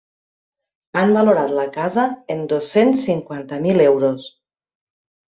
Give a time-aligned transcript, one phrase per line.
[1.01, 2.05] Han valorat la casa
[2.35, 4.25] en dos-cents cinquanta mil euros.